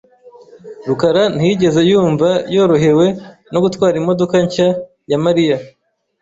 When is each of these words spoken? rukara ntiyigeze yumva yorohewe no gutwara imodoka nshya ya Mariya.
rukara 0.87 1.23
ntiyigeze 1.35 1.81
yumva 1.89 2.29
yorohewe 2.55 3.07
no 3.51 3.59
gutwara 3.63 3.95
imodoka 4.01 4.35
nshya 4.45 4.67
ya 5.11 5.17
Mariya. 5.25 5.57